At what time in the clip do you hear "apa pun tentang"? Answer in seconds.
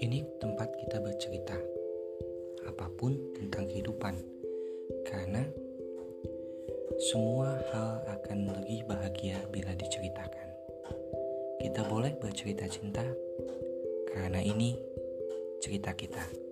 2.64-3.68